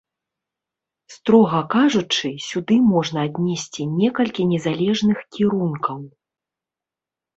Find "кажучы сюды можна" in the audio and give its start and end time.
1.75-3.19